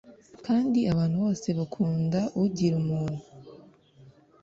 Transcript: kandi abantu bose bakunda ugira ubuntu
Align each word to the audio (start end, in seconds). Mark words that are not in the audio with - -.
kandi 0.45 0.79
abantu 0.91 1.15
bose 1.23 1.47
bakunda 1.57 2.19
ugira 2.43 2.75
ubuntu 2.81 3.19